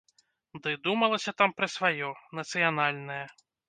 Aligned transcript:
Дый 0.63 0.75
думалася 0.87 1.35
там 1.43 1.55
пра 1.61 1.71
сваё, 1.77 2.11
нацыянальнае. 2.43 3.25